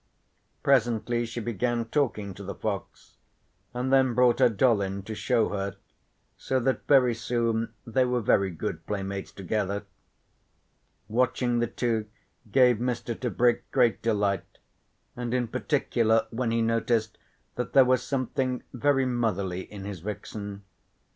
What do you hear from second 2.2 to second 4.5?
to the fox, and then brought her